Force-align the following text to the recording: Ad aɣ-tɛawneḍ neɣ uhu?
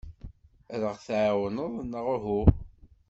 Ad 0.73 0.81
aɣ-tɛawneḍ 0.89 1.73
neɣ 1.91 2.05
uhu? 2.15 2.41